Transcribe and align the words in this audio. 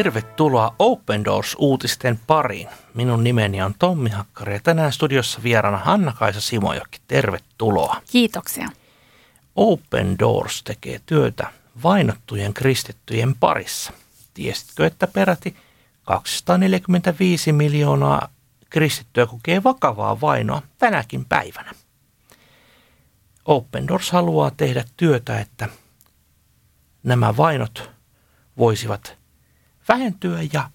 Tervetuloa 0.00 0.74
Open 0.78 1.24
Doors-uutisten 1.24 2.20
pariin. 2.26 2.68
Minun 2.94 3.24
nimeni 3.24 3.62
on 3.62 3.74
Tommi 3.78 4.10
Hakkari 4.10 4.52
ja 4.52 4.60
tänään 4.62 4.92
studiossa 4.92 5.42
vieraana 5.42 5.78
Hanna-Kaisa 5.78 6.40
Simojoki. 6.40 6.98
Tervetuloa. 7.08 8.02
Kiitoksia. 8.10 8.68
Open 9.56 10.18
Doors 10.18 10.62
tekee 10.62 11.00
työtä 11.06 11.52
vainottujen 11.82 12.54
kristittyjen 12.54 13.34
parissa. 13.34 13.92
Tiesitkö, 14.34 14.86
että 14.86 15.06
peräti 15.06 15.56
245 16.02 17.52
miljoonaa 17.52 18.28
kristittyä 18.70 19.26
kokee 19.26 19.62
vakavaa 19.62 20.20
vainoa 20.20 20.62
tänäkin 20.78 21.24
päivänä? 21.24 21.72
Open 23.44 23.88
Doors 23.88 24.10
haluaa 24.10 24.50
tehdä 24.50 24.84
työtä, 24.96 25.40
että 25.40 25.68
nämä 27.02 27.36
vainot 27.36 27.90
voisivat 28.58 29.19
vähentyä 29.88 30.38
ja 30.52 30.70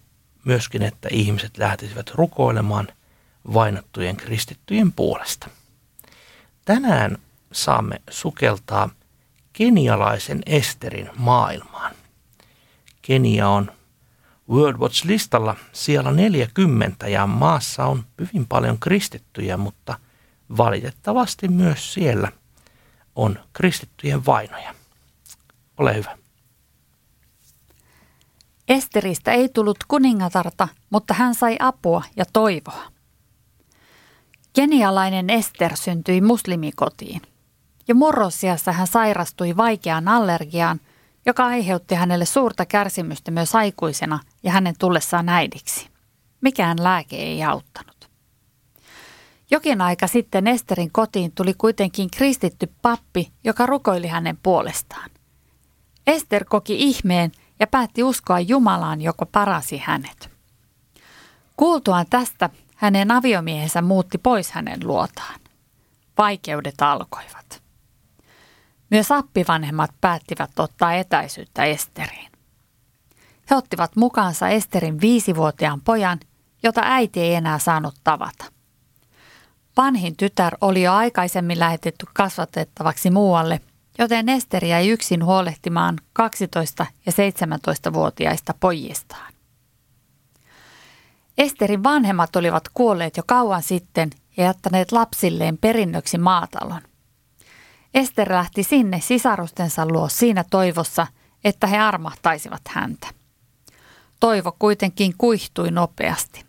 myöskin, 0.45 0.81
että 0.81 1.09
ihmiset 1.11 1.57
lähtisivät 1.57 2.11
rukoilemaan 2.15 2.87
vainottujen 3.53 4.15
kristittyjen 4.15 4.91
puolesta. 4.91 5.49
Tänään 6.65 7.17
saamme 7.51 8.01
sukeltaa 8.09 8.89
kenialaisen 9.53 10.41
Esterin 10.45 11.09
maailmaan. 11.17 11.95
Kenia 13.01 13.49
on 13.49 13.71
World 14.49 14.77
Watch-listalla 14.77 15.55
siellä 15.73 16.11
40 16.11 17.07
ja 17.07 17.27
maassa 17.27 17.85
on 17.85 18.05
hyvin 18.19 18.47
paljon 18.47 18.79
kristittyjä, 18.79 19.57
mutta 19.57 19.99
valitettavasti 20.57 21.47
myös 21.47 21.93
siellä 21.93 22.31
on 23.15 23.39
kristittyjen 23.53 24.25
vainoja. 24.25 24.75
Ole 25.77 25.95
hyvä. 25.95 26.17
Esteristä 28.67 29.31
ei 29.31 29.49
tullut 29.49 29.77
kuningatarta, 29.87 30.67
mutta 30.89 31.13
hän 31.13 31.35
sai 31.35 31.55
apua 31.59 32.03
ja 32.17 32.25
toivoa. 32.33 32.83
Kenialainen 34.53 35.29
Ester 35.29 35.77
syntyi 35.77 36.21
muslimikotiin. 36.21 37.21
Jo 37.87 37.95
murrosiassa 37.95 38.71
hän 38.71 38.87
sairastui 38.87 39.57
vaikeaan 39.57 40.07
allergiaan, 40.07 40.79
joka 41.25 41.45
aiheutti 41.45 41.95
hänelle 41.95 42.25
suurta 42.25 42.65
kärsimystä 42.65 43.31
myös 43.31 43.55
aikuisena 43.55 44.19
ja 44.43 44.51
hänen 44.51 44.75
tullessaan 44.79 45.29
äidiksi. 45.29 45.89
Mikään 46.41 46.83
lääke 46.83 47.15
ei 47.15 47.43
auttanut. 47.43 48.09
Jokin 49.51 49.81
aika 49.81 50.07
sitten 50.07 50.47
Esterin 50.47 50.91
kotiin 50.91 51.31
tuli 51.31 51.53
kuitenkin 51.53 52.09
kristitty 52.11 52.73
pappi, 52.81 53.31
joka 53.43 53.65
rukoili 53.65 54.07
hänen 54.07 54.37
puolestaan. 54.43 55.09
Ester 56.07 56.45
koki 56.45 56.75
ihmeen– 56.75 57.31
ja 57.59 57.67
päätti 57.67 58.03
uskoa 58.03 58.39
Jumalaan, 58.39 59.01
joka 59.01 59.25
parasi 59.25 59.77
hänet. 59.85 60.29
Kuultuaan 61.57 62.05
tästä 62.09 62.49
hänen 62.75 63.11
aviomiehensä 63.11 63.81
muutti 63.81 64.17
pois 64.17 64.51
hänen 64.51 64.79
luotaan. 64.83 65.39
Vaikeudet 66.17 66.81
alkoivat. 66.81 67.63
Myös 68.91 69.11
appivanhemmat 69.11 69.91
päättivät 70.01 70.59
ottaa 70.59 70.93
etäisyyttä 70.93 71.63
Esteriin. 71.63 72.31
He 73.49 73.55
ottivat 73.55 73.95
mukaansa 73.95 74.49
Esterin 74.49 75.01
viisivuotiaan 75.01 75.81
pojan, 75.81 76.19
jota 76.63 76.81
äiti 76.83 77.21
ei 77.21 77.35
enää 77.35 77.59
saanut 77.59 77.95
tavata. 78.03 78.45
Vanhin 79.77 80.17
tytär 80.17 80.57
oli 80.61 80.83
jo 80.83 80.93
aikaisemmin 80.93 81.59
lähetetty 81.59 82.05
kasvatettavaksi 82.13 83.11
muualle– 83.11 83.61
joten 83.97 84.29
Esteri 84.29 84.69
jäi 84.69 84.89
yksin 84.89 85.25
huolehtimaan 85.25 85.97
12- 86.21 86.85
ja 87.05 87.11
17-vuotiaista 87.11 88.53
pojistaan. 88.59 89.33
Esterin 91.37 91.83
vanhemmat 91.83 92.35
olivat 92.35 92.63
kuolleet 92.73 93.17
jo 93.17 93.23
kauan 93.27 93.63
sitten 93.63 94.09
ja 94.37 94.43
jättäneet 94.43 94.91
lapsilleen 94.91 95.57
perinnöksi 95.57 96.17
maatalon. 96.17 96.81
Ester 97.93 98.31
lähti 98.31 98.63
sinne 98.63 99.01
sisarustensa 99.01 99.85
luo 99.85 100.09
siinä 100.09 100.43
toivossa, 100.49 101.07
että 101.43 101.67
he 101.67 101.77
armahtaisivat 101.77 102.61
häntä. 102.67 103.07
Toivo 104.19 104.55
kuitenkin 104.59 105.13
kuihtui 105.17 105.71
nopeasti. 105.71 106.45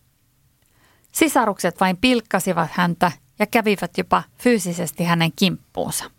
Sisarukset 1.13 1.81
vain 1.81 1.97
pilkkasivat 1.97 2.71
häntä 2.73 3.13
ja 3.39 3.47
kävivät 3.47 3.99
jopa 3.99 4.23
fyysisesti 4.39 5.05
hänen 5.05 5.33
kimppuunsa. 5.37 6.16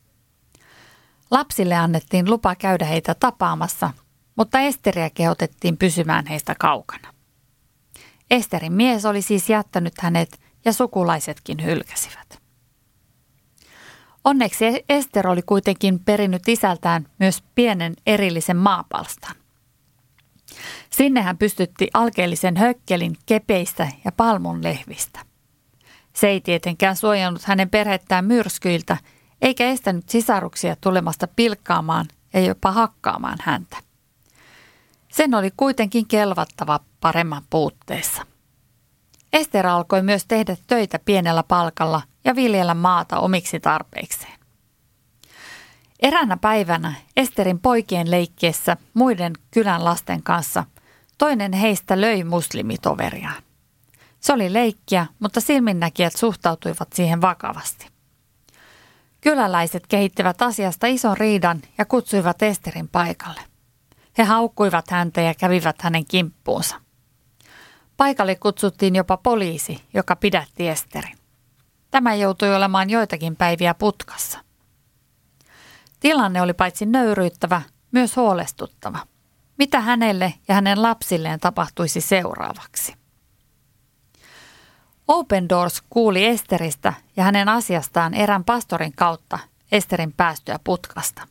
Lapsille 1.31 1.75
annettiin 1.75 2.29
lupa 2.29 2.55
käydä 2.55 2.85
heitä 2.85 3.15
tapaamassa, 3.15 3.93
mutta 4.35 4.59
Esteriä 4.59 5.09
kehotettiin 5.09 5.77
pysymään 5.77 6.25
heistä 6.25 6.55
kaukana. 6.59 7.13
Esterin 8.31 8.73
mies 8.73 9.05
oli 9.05 9.21
siis 9.21 9.49
jättänyt 9.49 9.93
hänet 9.99 10.39
ja 10.65 10.73
sukulaisetkin 10.73 11.65
hylkäsivät. 11.65 12.41
Onneksi 14.23 14.65
Ester 14.89 15.27
oli 15.27 15.41
kuitenkin 15.41 15.99
perinnyt 15.99 16.47
isältään 16.47 17.07
myös 17.19 17.43
pienen 17.55 17.93
erillisen 18.05 18.57
maapalstan. 18.57 19.35
Sinne 20.89 21.21
hän 21.21 21.37
pystytti 21.37 21.87
alkeellisen 21.93 22.57
hökkelin 22.57 23.15
kepeistä 23.25 23.87
ja 24.05 24.11
palmun 24.11 24.63
lehvistä. 24.63 25.19
Se 26.15 26.27
ei 26.27 26.41
tietenkään 26.41 26.95
suojannut 26.95 27.43
hänen 27.43 27.69
perhettään 27.69 28.25
myrskyiltä– 28.25 28.97
eikä 29.41 29.69
estänyt 29.69 30.09
sisaruksia 30.09 30.75
tulemasta 30.81 31.27
pilkkaamaan 31.27 32.05
ja 32.33 32.39
jopa 32.39 32.71
hakkaamaan 32.71 33.37
häntä. 33.41 33.77
Sen 35.09 35.35
oli 35.35 35.51
kuitenkin 35.57 36.07
kelvattava 36.07 36.79
paremman 37.01 37.43
puutteessa. 37.49 38.25
Ester 39.33 39.67
alkoi 39.67 40.01
myös 40.01 40.25
tehdä 40.25 40.57
töitä 40.67 40.99
pienellä 40.99 41.43
palkalla 41.43 42.01
ja 42.25 42.35
viljellä 42.35 42.73
maata 42.73 43.19
omiksi 43.19 43.59
tarpeikseen. 43.59 44.39
Eränä 45.99 46.37
päivänä 46.37 46.93
Esterin 47.17 47.59
poikien 47.59 48.11
leikkiessä 48.11 48.77
muiden 48.93 49.33
kylän 49.51 49.85
lasten 49.85 50.23
kanssa 50.23 50.63
toinen 51.17 51.53
heistä 51.53 52.01
löi 52.01 52.23
muslimitoveriaan. 52.23 53.43
Se 54.19 54.33
oli 54.33 54.53
leikkiä, 54.53 55.05
mutta 55.19 55.41
silminnäkijät 55.41 56.15
suhtautuivat 56.15 56.93
siihen 56.93 57.21
vakavasti. 57.21 57.96
Kyläläiset 59.27 59.87
kehittivät 59.87 60.41
asiasta 60.41 60.87
ison 60.87 61.17
riidan 61.17 61.61
ja 61.77 61.85
kutsuivat 61.85 62.41
Esterin 62.41 62.87
paikalle. 62.87 63.41
He 64.17 64.23
haukkuivat 64.23 64.89
häntä 64.89 65.21
ja 65.21 65.33
kävivät 65.33 65.81
hänen 65.81 66.05
kimppuunsa. 66.05 66.75
Paikalle 67.97 68.35
kutsuttiin 68.35 68.95
jopa 68.95 69.17
poliisi, 69.17 69.83
joka 69.93 70.15
pidätti 70.15 70.67
Esterin. 70.67 71.17
Tämä 71.91 72.15
joutui 72.15 72.55
olemaan 72.55 72.89
joitakin 72.89 73.35
päiviä 73.35 73.73
putkassa. 73.73 74.39
Tilanne 75.99 76.41
oli 76.41 76.53
paitsi 76.53 76.85
nöyryyttävä, 76.85 77.61
myös 77.91 78.15
huolestuttava. 78.15 78.99
Mitä 79.57 79.81
hänelle 79.81 80.33
ja 80.47 80.55
hänen 80.55 80.81
lapsilleen 80.81 81.39
tapahtuisi 81.39 82.01
seuraavaksi? 82.01 82.93
Open 85.07 85.49
Doors 85.49 85.83
kuuli 85.89 86.25
Esteristä 86.25 86.93
ja 87.17 87.23
hänen 87.23 87.49
asiastaan 87.49 88.13
erään 88.13 88.43
pastorin 88.43 88.93
kautta 88.95 89.39
Esterin 89.71 90.13
päästyä 90.13 90.59
putkasta. 90.63 91.27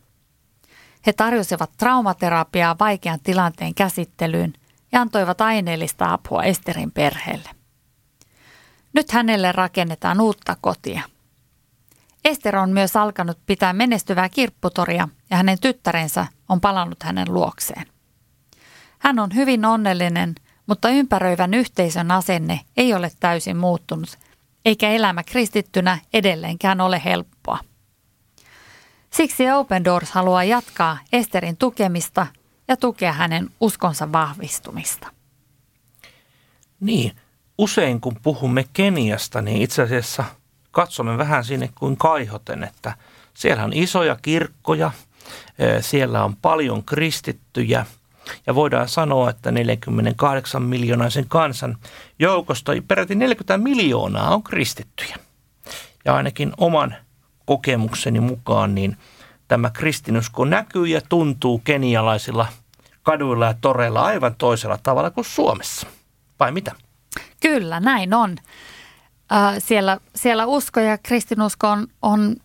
He 1.06 1.12
tarjosivat 1.12 1.70
traumaterapiaa 1.76 2.76
vaikean 2.80 3.20
tilanteen 3.20 3.74
käsittelyyn 3.74 4.52
ja 4.92 5.00
antoivat 5.00 5.40
aineellista 5.40 6.12
apua 6.12 6.42
Esterin 6.42 6.92
perheelle. 6.92 7.50
Nyt 8.92 9.10
hänelle 9.10 9.52
rakennetaan 9.52 10.20
uutta 10.20 10.56
kotia. 10.60 11.02
Ester 12.24 12.56
on 12.56 12.70
myös 12.70 12.96
alkanut 12.96 13.38
pitää 13.46 13.72
menestyvää 13.72 14.28
kirpputoria 14.28 15.08
ja 15.30 15.36
hänen 15.36 15.60
tyttärensä 15.60 16.26
on 16.48 16.60
palannut 16.60 17.02
hänen 17.02 17.34
luokseen. 17.34 17.86
Hän 18.98 19.18
on 19.18 19.34
hyvin 19.34 19.64
onnellinen– 19.64 20.34
mutta 20.66 20.88
ympäröivän 20.88 21.54
yhteisön 21.54 22.10
asenne 22.10 22.60
ei 22.76 22.94
ole 22.94 23.12
täysin 23.20 23.56
muuttunut, 23.56 24.18
eikä 24.64 24.90
elämä 24.90 25.22
kristittynä 25.22 25.98
edelleenkään 26.12 26.80
ole 26.80 27.02
helppoa. 27.04 27.58
Siksi 29.10 29.50
Open 29.50 29.84
Doors 29.84 30.10
haluaa 30.10 30.44
jatkaa 30.44 30.98
Esterin 31.12 31.56
tukemista 31.56 32.26
ja 32.68 32.76
tukea 32.76 33.12
hänen 33.12 33.50
uskonsa 33.60 34.12
vahvistumista. 34.12 35.08
Niin, 36.80 37.12
usein 37.58 38.00
kun 38.00 38.16
puhumme 38.22 38.64
Keniasta, 38.72 39.42
niin 39.42 39.62
itse 39.62 39.82
asiassa 39.82 40.24
katsomme 40.70 41.18
vähän 41.18 41.44
sinne 41.44 41.70
kuin 41.74 41.96
kaihoten, 41.96 42.64
että 42.64 42.94
siellä 43.34 43.64
on 43.64 43.72
isoja 43.72 44.16
kirkkoja, 44.22 44.90
siellä 45.80 46.24
on 46.24 46.36
paljon 46.36 46.84
kristittyjä– 46.84 47.86
ja 48.46 48.54
voidaan 48.54 48.88
sanoa, 48.88 49.30
että 49.30 49.52
48 49.52 50.62
miljoonaisen 50.62 51.28
kansan 51.28 51.76
joukosta 52.18 52.72
peräti 52.88 53.14
40 53.14 53.58
miljoonaa 53.58 54.34
on 54.34 54.42
kristittyjä. 54.42 55.16
Ja 56.04 56.14
ainakin 56.14 56.52
oman 56.56 56.94
kokemukseni 57.46 58.20
mukaan 58.20 58.74
niin 58.74 58.96
tämä 59.48 59.70
kristinusko 59.70 60.44
näkyy 60.44 60.86
ja 60.86 61.00
tuntuu 61.08 61.58
kenialaisilla 61.58 62.46
kaduilla 63.02 63.46
ja 63.46 63.54
toreilla 63.60 64.02
aivan 64.02 64.34
toisella 64.34 64.78
tavalla 64.82 65.10
kuin 65.10 65.24
Suomessa. 65.24 65.86
Vai 66.40 66.52
mitä? 66.52 66.72
Kyllä, 67.40 67.80
näin 67.80 68.14
on. 68.14 68.36
Siellä, 69.58 69.98
siellä 70.14 70.46
usko 70.46 70.80
ja 70.80 70.98
kristinusko 70.98 71.68
on, 71.68 71.86
on 72.02 72.36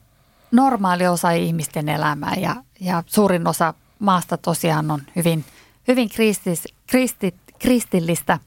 normaali 0.52 1.08
osa 1.08 1.32
ihmisten 1.32 1.90
elämää 1.90 2.36
ja, 2.36 2.56
ja 2.80 3.04
suurin 3.06 3.48
osa 3.48 3.74
maasta 4.00 4.38
tosiaan 4.38 4.92
on 4.92 5.02
hyvin, 5.16 5.46
hyvin 5.88 6.10
kristis, 6.10 6.68
kristit, 6.88 7.36
kristillistä. 7.60 8.40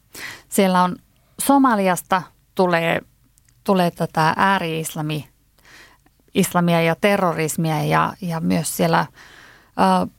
Siellä 0.48 0.82
on 0.82 0.96
Somaliasta 1.40 2.22
tulee, 2.54 3.00
tulee 3.64 3.90
tätä 3.90 4.34
ääri-islami, 4.36 5.28
islamia 6.34 6.82
ja 6.82 6.96
terrorismia 7.00 7.82
ja, 7.82 8.14
ja 8.20 8.40
myös 8.40 8.76
siellä 8.76 9.00
äh, 9.00 9.08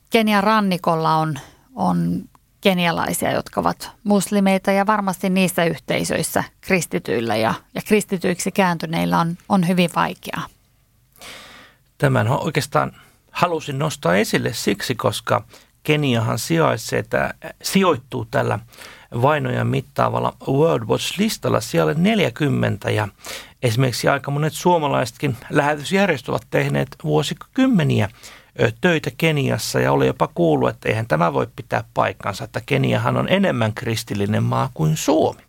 Kenian 0.10 0.44
rannikolla 0.44 1.16
on, 1.16 1.40
on 1.76 2.24
kenialaisia, 2.62 3.32
jotka 3.32 3.62
ovat 3.62 3.92
muslimeita 4.04 4.72
ja 4.72 4.86
varmasti 4.86 5.30
niissä 5.30 5.66
yhteisöissä 5.66 6.44
kristityillä 6.62 7.36
ja, 7.36 7.54
ja 7.74 7.82
kristityiksi 7.88 8.52
kääntyneillä 8.52 9.20
on, 9.20 9.38
on 9.50 9.68
hyvin 9.68 9.90
vaikeaa. 9.96 10.48
Tämän 11.98 12.28
oikeastaan 12.28 12.92
halusin 13.32 13.80
nostaa 13.80 14.16
esille 14.16 14.54
siksi, 14.54 14.96
koska 14.96 15.46
Keniahan 15.86 16.40
sijaitsee, 16.40 17.00
että 17.00 17.34
sijoittuu 17.64 18.26
tällä 18.26 18.60
vainoja 19.22 19.66
mittaavalla 19.66 20.34
World 20.48 20.88
Watch-listalla 20.88 21.62
siellä 21.62 21.94
40 21.94 22.90
ja 22.90 23.08
esimerkiksi 23.64 24.08
aika 24.08 24.32
monet 24.32 24.54
suomalaisetkin 24.54 25.38
lähetysjärjestöt 25.50 26.30
ovat 26.30 26.48
tehneet 26.50 26.88
vuosikymmeniä 27.04 28.10
töitä 28.82 29.12
Keniassa 29.18 29.80
ja 29.80 29.92
oli 29.92 30.08
jopa 30.08 30.30
kuullut, 30.36 30.70
että 30.70 30.90
eihän 30.90 31.08
tämä 31.08 31.34
voi 31.34 31.48
pitää 31.56 31.84
paikkansa, 31.94 32.44
että 32.44 32.62
Keniahan 32.66 33.18
on 33.18 33.30
enemmän 33.30 33.74
kristillinen 33.74 34.44
maa 34.44 34.70
kuin 34.74 34.98
Suomi. 34.98 35.42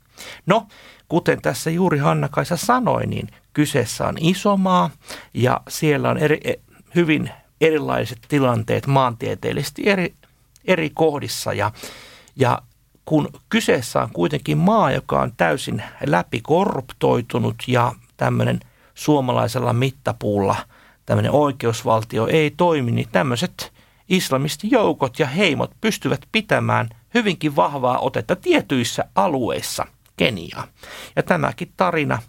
No, 0.46 0.66
kuten 1.08 1.42
tässä 1.42 1.70
juuri 1.70 1.98
Hanna-Kaisa 1.98 2.56
sanoi, 2.56 3.06
niin 3.06 3.28
kyseessä 3.52 4.06
on 4.06 4.14
iso 4.20 4.56
maa 4.56 4.90
ja 5.34 5.60
siellä 5.68 6.10
on 6.10 6.18
eri, 6.18 6.40
e, 6.44 6.54
hyvin 6.94 7.30
erilaiset 7.60 8.18
tilanteet 8.28 8.86
maantieteellisesti 8.86 9.82
eri, 9.86 10.14
eri 10.66 10.90
kohdissa 10.90 11.52
ja, 11.52 11.72
ja 12.36 12.62
kun 13.04 13.28
kyseessä 13.48 14.02
on 14.02 14.10
kuitenkin 14.12 14.58
maa, 14.58 14.90
joka 14.90 15.20
on 15.20 15.32
täysin 15.36 15.82
läpikorruptoitunut 16.06 17.56
ja 17.66 17.92
tämmöinen 18.16 18.60
suomalaisella 18.94 19.72
mittapuulla– 19.72 20.56
tämmöinen 21.06 21.32
oikeusvaltio 21.32 22.26
ei 22.26 22.50
toimi, 22.56 22.90
niin 22.90 23.08
tämmöiset 23.12 23.72
islamistijoukot 24.08 25.18
ja 25.18 25.26
heimot 25.26 25.70
pystyvät 25.80 26.20
pitämään 26.32 26.88
hyvinkin 27.14 27.56
vahvaa 27.56 27.98
otetta 27.98 28.36
tietyissä 28.36 29.04
alueissa 29.14 29.86
Keniaa. 30.16 30.66
Ja 31.16 31.22
tämäkin 31.22 31.72
tarina 31.76 32.22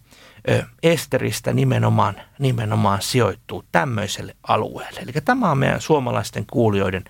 ö, 0.50 0.64
Esteristä 0.84 1.54
nimenomaan, 1.54 2.16
nimenomaan 2.40 3.02
sijoittuu 3.02 3.64
tämmöiselle 3.72 4.36
alueelle. 4.48 5.00
Eli 5.00 5.12
tämä 5.26 5.52
on 5.52 5.58
meidän 5.58 5.82
suomalaisten 5.82 6.46
kuulijoiden 6.52 7.04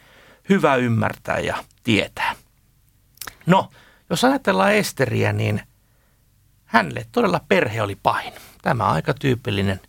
hyvä 0.49 0.75
ymmärtää 0.75 1.39
ja 1.39 1.63
tietää. 1.83 2.35
No, 3.45 3.69
jos 4.09 4.23
ajatellaan 4.23 4.73
Esteriä, 4.73 5.33
niin 5.33 5.61
hänelle 6.65 7.05
todella 7.11 7.41
perhe 7.47 7.81
oli 7.81 7.95
pahin. 7.95 8.33
Tämä 8.61 8.83
aika 8.83 9.13
tyypillinen 9.13 9.79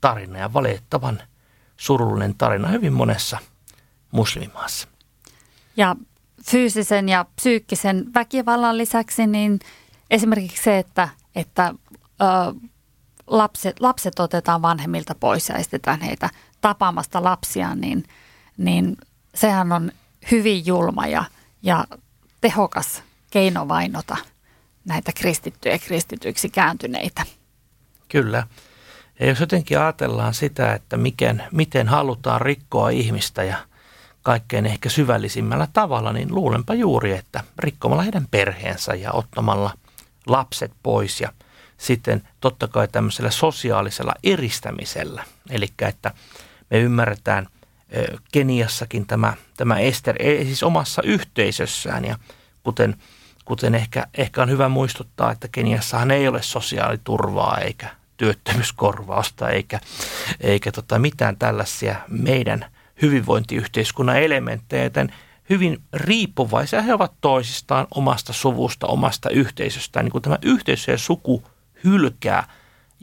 tarina 0.00 0.38
ja 0.38 0.52
valitettavan 0.52 1.22
surullinen 1.76 2.34
tarina 2.34 2.68
hyvin 2.68 2.92
monessa 2.92 3.38
muslimimaassa. 4.10 4.88
Ja 5.76 5.96
fyysisen 6.44 7.08
ja 7.08 7.26
psyykkisen 7.36 8.14
väkivallan 8.14 8.78
lisäksi 8.78 9.26
niin 9.26 9.60
esimerkiksi 10.10 10.62
se, 10.62 10.78
että, 10.78 11.08
että 11.34 11.74
ö, 12.22 12.54
lapset, 13.26 13.80
lapset 13.80 14.18
otetaan 14.18 14.62
vanhemmilta 14.62 15.14
pois 15.14 15.48
ja 15.48 15.54
estetään 15.54 16.00
heitä 16.00 16.30
tapaamasta 16.60 17.24
lapsia, 17.24 17.74
niin, 17.74 18.04
niin 18.56 18.96
sehän 19.34 19.72
on 19.72 19.92
hyvin 20.30 20.66
julma 20.66 21.06
ja, 21.06 21.24
ja 21.62 21.84
tehokas 22.40 23.02
keino 23.30 23.68
vainota 23.68 24.16
näitä 24.84 25.12
kristittyjä 25.12 25.78
kristityiksi 25.78 26.48
kääntyneitä. 26.48 27.22
Kyllä. 28.08 28.46
Ja 29.20 29.26
jos 29.26 29.40
jotenkin 29.40 29.78
ajatellaan 29.78 30.34
sitä, 30.34 30.74
että 30.74 30.96
miten, 30.96 31.44
miten 31.52 31.88
halutaan 31.88 32.40
rikkoa 32.40 32.90
ihmistä 32.90 33.42
ja 33.42 33.56
kaikkein 34.22 34.66
ehkä 34.66 34.88
syvällisimmällä 34.88 35.68
tavalla, 35.72 36.12
niin 36.12 36.34
luulenpa 36.34 36.74
juuri, 36.74 37.12
että 37.12 37.44
rikkomalla 37.58 38.02
heidän 38.02 38.26
perheensä 38.30 38.94
ja 38.94 39.12
ottamalla 39.12 39.74
lapset 40.26 40.72
pois 40.82 41.20
ja 41.20 41.32
sitten 41.78 42.28
totta 42.40 42.68
kai 42.68 42.88
tämmöisellä 42.88 43.30
sosiaalisella 43.30 44.14
eristämisellä. 44.24 45.24
Eli 45.50 45.68
että 45.78 46.14
me 46.70 46.78
ymmärretään 46.78 47.48
Keniassakin 48.32 49.06
tämä, 49.06 49.34
tämä 49.56 49.78
Ester, 49.78 50.16
siis 50.42 50.62
omassa 50.62 51.02
yhteisössään 51.02 52.04
ja 52.04 52.18
kuten, 52.62 52.96
kuten 53.44 53.74
ehkä, 53.74 54.06
ehkä 54.14 54.42
on 54.42 54.50
hyvä 54.50 54.68
muistuttaa, 54.68 55.32
että 55.32 55.48
Keniassahan 55.52 56.10
ei 56.10 56.28
ole 56.28 56.42
sosiaaliturvaa 56.42 57.58
eikä 57.58 57.88
työttömyyskorvausta 58.16 59.48
eikä, 59.48 59.80
eikä 60.40 60.72
tota 60.72 60.98
mitään 60.98 61.36
tällaisia 61.36 61.96
meidän 62.08 62.64
hyvinvointiyhteiskunnan 63.02 64.22
elementtejä, 64.22 64.84
joten 64.84 65.12
hyvin 65.50 65.82
riippuvaisia 65.92 66.82
he 66.82 66.94
ovat 66.94 67.12
toisistaan, 67.20 67.86
omasta 67.94 68.32
suvusta, 68.32 68.86
omasta 68.86 69.30
yhteisöstään. 69.30 70.04
Niin 70.04 70.12
kun 70.12 70.22
tämä 70.22 70.38
yhteisö 70.42 70.92
ja 70.92 70.98
suku 70.98 71.44
hylkää, 71.84 72.48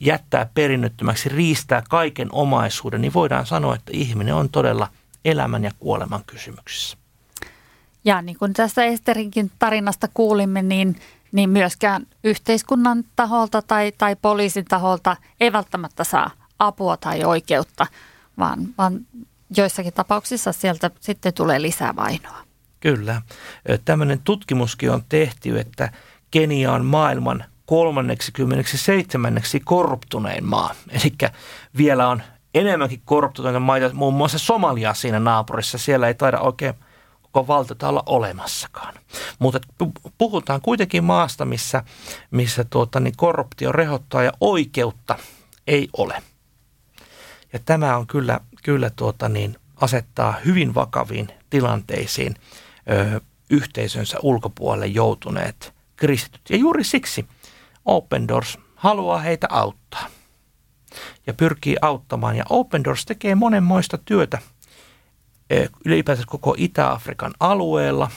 jättää 0.02 0.50
perinnöttömäksi, 0.54 1.30
riistää 1.30 1.84
kaiken 1.90 2.28
omaisuuden, 2.32 3.02
niin 3.02 3.14
voidaan 3.14 3.46
sanoa, 3.46 3.76
että 3.76 3.92
ihminen 3.94 4.36
on 4.36 4.50
todella 4.50 4.88
elämän 5.26 5.64
ja 5.64 5.72
kuoleman 5.80 6.24
kysymyksissä. 6.28 6.98
Ja 8.06 8.22
niin 8.22 8.38
kuin 8.38 8.54
tässä 8.54 8.84
Esterinkin 8.84 9.52
tarinasta 9.60 10.08
kuulimme, 10.14 10.62
niin 10.62 10.96
niin 11.32 11.50
myöskään 11.50 12.08
yhteiskunnan 12.24 13.04
taholta 13.16 13.62
tai, 13.62 13.92
tai 13.98 14.16
poliisin 14.16 14.66
taholta 14.66 15.18
ei 15.40 15.54
välttämättä 15.54 16.04
saa 16.04 16.32
apua 16.60 16.98
tai 16.98 17.24
oikeutta, 17.24 17.88
vaan, 18.38 18.60
vaan 18.78 19.00
joissakin 19.58 19.94
tapauksissa 19.94 20.52
sieltä 20.52 20.92
sitten 21.00 21.34
tulee 21.34 21.62
lisää 21.62 21.96
vainoa. 21.96 22.38
Kyllä. 22.80 23.22
Tämmöinen 23.86 24.22
tutkimuskin 24.24 24.92
on 24.92 25.04
tehty, 25.10 25.60
että 25.60 25.92
Kenia 26.32 26.74
on 26.74 26.86
maailman 26.86 27.46
37. 27.70 29.42
korruptunein 29.64 30.46
maa. 30.46 30.76
Eli 30.90 31.32
vielä 31.78 32.08
on 32.08 32.22
enemmänkin 32.54 33.02
korruptuneita 33.06 33.60
maita, 33.60 33.94
muun 33.94 34.14
muassa 34.14 34.40
Somalia 34.40 34.94
siinä 34.94 35.20
naapurissa. 35.20 35.78
Siellä 35.78 36.08
ei 36.08 36.14
taida 36.14 36.40
oikein– 36.40 36.74
koko 37.32 37.48
valtiota 37.48 37.90
olla 37.90 38.04
olemassakaan. 38.06 38.94
Mutta 39.40 39.60
puhutaan 40.18 40.62
kuitenkin 40.62 41.04
maasta, 41.04 41.46
missä, 41.46 41.84
missä 42.32 42.64
tuota, 42.64 43.00
niin 43.00 43.14
korruptio 43.18 43.72
rehottaa 43.72 44.24
ja 44.24 44.32
oikeutta 44.42 45.18
ei 45.68 45.90
ole. 45.98 46.24
Ja 47.54 47.60
tämä 47.66 47.98
on 47.98 48.08
kyllä, 48.08 48.40
kyllä 48.64 48.90
tuota, 48.90 49.30
niin 49.30 49.56
asettaa 49.82 50.36
hyvin 50.46 50.76
vakaviin 50.76 51.28
tilanteisiin 51.50 52.36
ö, 52.92 53.22
yhteisönsä 53.50 54.18
ulkopuolelle 54.22 54.88
joutuneet 54.88 55.74
kristityt. 55.96 56.42
Ja 56.50 56.58
juuri 56.58 56.84
siksi 56.84 57.26
Open 57.90 58.28
Doors 58.28 58.58
haluaa 58.76 59.20
heitä 59.20 59.48
auttaa 59.50 60.06
ja 61.28 61.34
pyrkii 61.34 61.76
auttamaan. 61.82 62.36
Ja 62.36 62.44
Open 62.50 62.84
Doors 62.84 63.06
tekee 63.06 63.36
monenmoista 63.36 63.98
työtä– 63.98 64.38
Eh, 65.50 65.70
ylipäänsä 65.86 66.24
koko 66.28 66.56
Itä-Afrikan 66.58 67.34
alueella. 67.40 68.12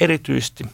Erityisesti 0.00 0.64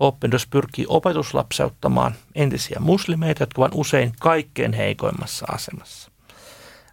Open 0.00 0.30
Doors 0.30 0.46
pyrkii 0.46 0.84
opetuslapseuttamaan 0.88 2.14
entisiä 2.34 2.76
muslimeita, 2.80 3.42
jotka 3.42 3.62
ovat 3.62 3.72
usein 3.74 4.12
kaikkein 4.20 4.72
heikoimmassa 4.72 5.46
asemassa. 5.48 6.10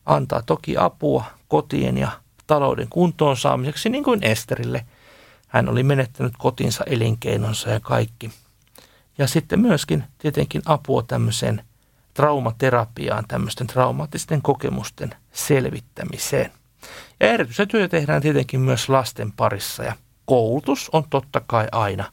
Antaa 0.05 0.41
toki 0.41 0.77
apua 0.77 1.25
kotien 1.47 1.97
ja 1.97 2.11
talouden 2.47 2.87
kuntoon 2.89 3.37
saamiseksi, 3.37 3.89
niin 3.89 4.03
kuin 4.03 4.23
Esterille. 4.23 4.85
Hän 5.47 5.69
oli 5.69 5.83
menettänyt 5.83 6.33
kotinsa, 6.37 6.83
elinkeinonsa 6.87 7.69
ja 7.69 7.79
kaikki. 7.79 8.31
Ja 9.21 9.27
sitten 9.27 9.59
myöskin 9.59 10.03
tietenkin 10.17 10.61
apua 10.65 11.03
tämmöiseen 11.03 11.63
traumaterapiaan, 12.13 13.25
tämmöisten 13.27 13.67
traumaattisten 13.67 14.41
kokemusten 14.41 15.15
selvittämiseen. 15.31 16.51
Ja 17.19 17.27
erityistä 17.27 17.65
työtä 17.65 17.91
tehdään 17.97 18.21
tietenkin 18.21 18.59
myös 18.59 18.89
lasten 18.89 19.31
parissa 19.31 19.83
ja 19.83 19.95
koulutus 20.25 20.89
on 20.93 21.03
totta 21.09 21.41
kai 21.47 21.67
aina 21.71 22.11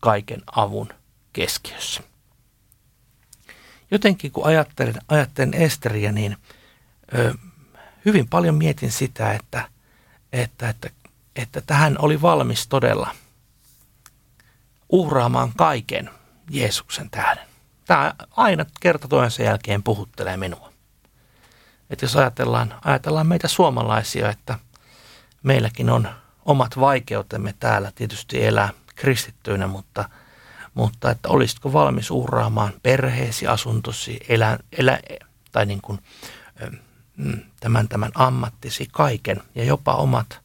kaiken 0.00 0.42
avun 0.54 0.88
keskiössä. 1.32 2.02
Jotenkin 3.90 4.32
kun 4.32 4.46
ajattelen, 4.46 4.94
ajattelen 5.08 5.54
Esteriä, 5.54 6.12
niin 6.12 6.36
ö, 7.14 7.34
hyvin 8.04 8.28
paljon 8.28 8.54
mietin 8.54 8.92
sitä, 8.92 9.32
että, 9.32 9.68
että, 10.32 10.68
että, 10.68 10.90
että 11.36 11.60
tähän 11.66 11.96
oli 11.98 12.22
valmis 12.22 12.68
todella 12.68 13.10
uhraamaan 14.88 15.52
kaiken 15.56 16.10
Jeesuksen 16.50 17.10
tähden. 17.10 17.46
Tämä 17.84 18.14
aina 18.30 18.66
kerta 18.80 19.08
toisensa 19.08 19.42
jälkeen 19.42 19.82
puhuttelee 19.82 20.36
minua. 20.36 20.72
Että 21.90 22.04
jos 22.04 22.16
ajatellaan, 22.16 22.74
ajatellaan 22.84 23.26
meitä 23.26 23.48
suomalaisia, 23.48 24.30
että 24.30 24.58
meilläkin 25.42 25.90
on 25.90 26.08
omat 26.44 26.80
vaikeutemme 26.80 27.54
täällä 27.60 27.92
tietysti 27.94 28.44
elää 28.44 28.68
kristittyinä, 28.94 29.66
mutta, 29.66 30.08
mutta 30.74 31.10
että 31.10 31.28
olisitko 31.28 31.72
valmis 31.72 32.10
uhraamaan 32.10 32.72
perheesi, 32.82 33.46
asuntosi, 33.46 34.20
elä, 34.28 34.58
elä, 34.78 35.00
tai 35.52 35.66
niin 35.66 35.80
kuin, 35.80 35.98
mm, 37.16 37.40
tämän, 37.60 37.88
tämän 37.88 38.12
ammattisi, 38.14 38.88
kaiken 38.92 39.42
ja 39.54 39.64
jopa 39.64 39.94
omat 39.94 40.40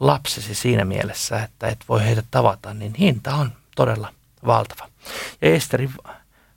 lapsesi 0.00 0.54
siinä 0.54 0.84
mielessä, 0.84 1.42
että 1.42 1.68
et 1.68 1.84
voi 1.88 2.04
heitä 2.04 2.22
tavata, 2.30 2.74
niin 2.74 2.94
hinta 2.94 3.34
on 3.34 3.52
todella 3.76 4.12
valtava. 4.46 4.89
Ja 5.42 5.54
Esterin 5.54 5.94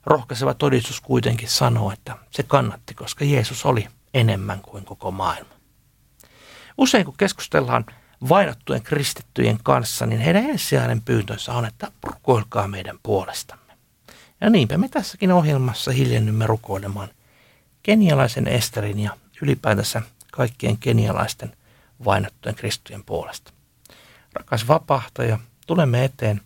rohkaiseva 0.06 0.54
todistus 0.54 1.00
kuitenkin 1.00 1.48
sanoo, 1.48 1.92
että 1.92 2.16
se 2.30 2.42
kannatti, 2.42 2.94
koska 2.94 3.24
Jeesus 3.24 3.66
oli 3.66 3.88
enemmän 4.14 4.60
kuin 4.60 4.84
koko 4.84 5.10
maailma. 5.10 5.50
Usein 6.78 7.04
kun 7.04 7.16
keskustellaan 7.16 7.86
vainottujen 8.28 8.82
kristittyjen 8.82 9.58
kanssa, 9.62 10.06
niin 10.06 10.20
heidän 10.20 10.44
ensisijainen 10.44 11.00
pyyntönsä 11.00 11.52
on, 11.52 11.64
että 11.64 11.92
rukoilkaa 12.02 12.68
meidän 12.68 12.98
puolestamme. 13.02 13.72
Ja 14.40 14.50
niinpä 14.50 14.78
me 14.78 14.88
tässäkin 14.88 15.32
ohjelmassa 15.32 15.90
hiljennymme 15.90 16.46
rukoilemaan 16.46 17.08
kenialaisen 17.82 18.48
Esterin 18.48 19.00
ja 19.00 19.16
ylipäätänsä 19.42 20.02
kaikkien 20.32 20.78
kenialaisten 20.78 21.56
vainottujen 22.04 22.56
kristittyjen 22.56 23.04
puolesta. 23.04 23.52
Rakas 24.32 24.68
vapahtaja, 24.68 25.38
tulemme 25.66 26.04
eteen 26.04 26.40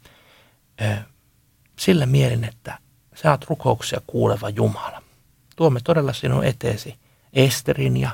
sillä 1.78 2.06
mielin, 2.06 2.44
että 2.44 2.78
sä 3.14 3.30
oot 3.30 3.44
rukouksia 3.48 4.00
kuuleva 4.06 4.48
Jumala. 4.48 5.02
Tuomme 5.56 5.80
todella 5.84 6.12
sinun 6.12 6.44
eteesi 6.44 6.96
Esterin 7.32 7.96
ja 7.96 8.10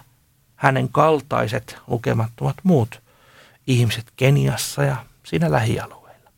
hänen 0.56 0.88
kaltaiset 0.88 1.78
lukemattomat 1.86 2.56
muut 2.62 3.02
ihmiset 3.66 4.06
Keniassa 4.16 4.82
ja 4.82 4.96
siinä 5.24 5.52
lähialueilla. 5.52 6.30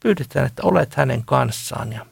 Pyydetään, 0.00 0.46
että 0.46 0.62
olet 0.64 0.94
hänen 0.94 1.24
kanssaan 1.24 1.92
ja 1.92 2.06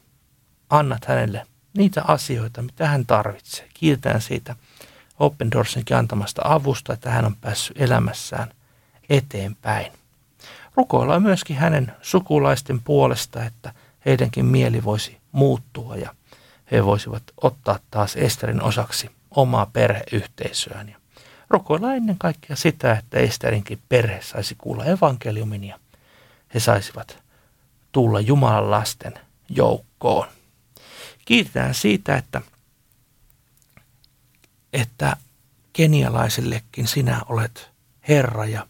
annat 0.70 1.04
hänelle 1.04 1.46
niitä 1.76 2.02
asioita, 2.08 2.62
mitä 2.62 2.88
hän 2.88 3.06
tarvitsee. 3.06 3.68
Kiitetään 3.74 4.20
siitä 4.20 4.56
Open 5.18 5.50
Doorsinkin 5.50 5.96
antamasta 5.96 6.42
avusta, 6.44 6.92
että 6.92 7.10
hän 7.10 7.24
on 7.24 7.36
päässyt 7.36 7.80
elämässään 7.80 8.48
eteenpäin. 9.08 9.92
Rukoillaan 10.76 11.22
myöskin 11.22 11.56
hänen 11.56 11.92
sukulaisten 12.02 12.80
puolesta, 12.80 13.44
että 13.44 13.74
heidänkin 14.06 14.44
mieli 14.44 14.84
voisi 14.84 15.18
muuttua 15.32 15.96
ja 15.96 16.14
he 16.70 16.84
voisivat 16.84 17.22
ottaa 17.42 17.78
taas 17.90 18.16
Esterin 18.16 18.62
osaksi 18.62 19.10
omaa 19.30 19.66
perheyhteisöään. 19.66 20.88
Ja 20.88 20.96
rukoillaan 21.50 21.96
ennen 21.96 22.18
kaikkea 22.18 22.56
sitä, 22.56 22.92
että 22.92 23.18
Esterinkin 23.18 23.82
perhe 23.88 24.22
saisi 24.22 24.54
kuulla 24.58 24.84
evankeliumin 24.84 25.64
ja 25.64 25.78
he 26.54 26.60
saisivat 26.60 27.18
tulla 27.92 28.20
Jumalan 28.20 28.70
lasten 28.70 29.14
joukkoon. 29.48 30.28
Kiitetään 31.24 31.74
siitä, 31.74 32.16
että, 32.16 32.40
että 34.72 35.16
kenialaisillekin 35.72 36.86
sinä 36.86 37.20
olet 37.28 37.70
Herra 38.08 38.46
ja 38.46 38.66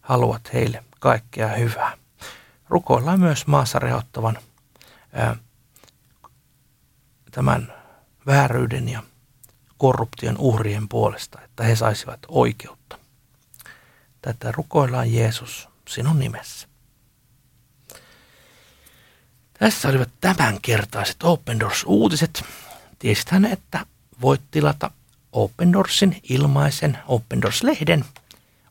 haluat 0.00 0.52
heille 0.52 0.84
kaikkea 1.00 1.48
hyvää. 1.48 1.98
Rukoillaan 2.68 3.20
myös 3.20 3.46
maassa 3.46 3.78
rehottavan 3.78 4.38
tämän 7.30 7.72
vääryyden 8.26 8.88
ja 8.88 9.02
korruption 9.78 10.38
uhrien 10.38 10.88
puolesta, 10.88 11.42
että 11.42 11.64
he 11.64 11.76
saisivat 11.76 12.20
oikeutta. 12.28 12.98
Tätä 14.22 14.52
rukoillaan 14.52 15.12
Jeesus 15.12 15.68
sinun 15.88 16.18
nimessä. 16.18 16.68
Tässä 19.58 19.88
olivat 19.88 20.08
tämänkertaiset 20.20 21.22
Open 21.22 21.60
Doors-uutiset. 21.60 22.44
Tiesithän, 22.98 23.44
että 23.44 23.86
voit 24.20 24.42
tilata 24.50 24.90
Open 25.32 25.72
Doorsin 25.72 26.20
ilmaisen 26.22 26.98
Open 27.06 27.42
Doors-lehden 27.42 28.04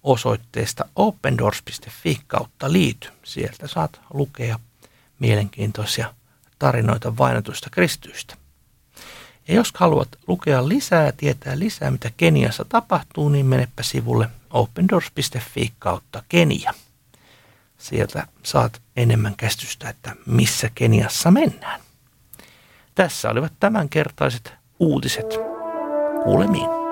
osoitteesta 0.03 0.85
opendoors.fi 0.95 2.21
kautta 2.27 2.71
liity. 2.71 3.09
Sieltä 3.23 3.67
saat 3.67 4.01
lukea 4.13 4.59
mielenkiintoisia 5.19 6.13
tarinoita 6.59 7.17
vainotuista 7.17 7.69
kristyistä. 7.69 8.35
Ja 9.47 9.55
jos 9.55 9.73
haluat 9.75 10.07
lukea 10.27 10.67
lisää 10.67 11.05
ja 11.05 11.11
tietää 11.11 11.59
lisää, 11.59 11.91
mitä 11.91 12.11
Keniassa 12.17 12.65
tapahtuu, 12.65 13.29
niin 13.29 13.45
menepä 13.45 13.83
sivulle 13.83 14.29
opendoors.fi 14.49 15.73
kautta 15.79 16.23
Kenia. 16.29 16.73
Sieltä 17.77 18.27
saat 18.43 18.81
enemmän 18.95 19.35
käsitystä, 19.37 19.89
että 19.89 20.15
missä 20.25 20.69
Keniassa 20.75 21.31
mennään. 21.31 21.81
Tässä 22.95 23.29
olivat 23.29 23.53
tämänkertaiset 23.59 24.53
uutiset. 24.79 25.27
Kuulemiin. 26.23 26.84